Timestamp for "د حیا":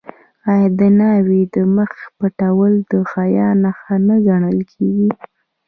2.89-3.47